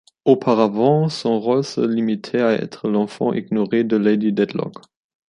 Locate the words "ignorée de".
3.33-3.97